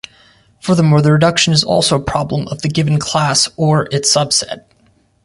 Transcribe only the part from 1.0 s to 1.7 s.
the reduction is